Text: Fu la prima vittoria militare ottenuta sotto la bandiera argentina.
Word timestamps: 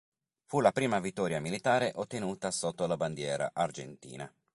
Fu 0.45 0.61
la 0.61 0.71
prima 0.71 0.99
vittoria 0.99 1.39
militare 1.39 1.91
ottenuta 1.93 2.49
sotto 2.49 2.87
la 2.87 2.97
bandiera 2.97 3.51
argentina. 3.53 4.33